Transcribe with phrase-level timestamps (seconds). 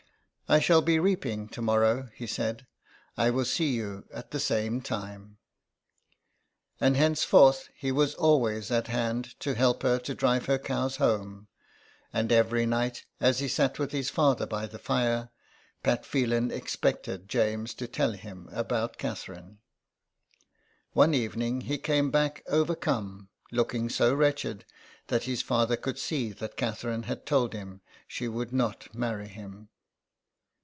[0.51, 2.67] *' I shall be reaping to morrow," he said."
[3.25, 5.37] I will see you at the same time."
[6.79, 6.87] 128 THE EXILE.
[6.87, 11.47] And henceforth he was always at hand to help her to drive her cows home;
[12.11, 15.29] and every night, as he sat with his father by the fire,
[15.83, 19.59] Pat Phelan expected James to tell him about Catherine.
[20.91, 24.65] One evening he came back overcome, looking so wretched
[25.07, 29.69] that his father could see that Catherine had told him she would not marry him.